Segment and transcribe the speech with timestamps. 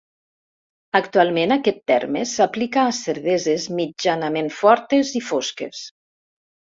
[0.99, 5.85] Actualment aquest terme s'aplica a cerveses mitjanament fortes i fosques.